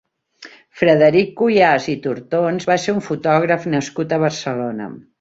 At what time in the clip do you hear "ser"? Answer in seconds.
2.87-2.97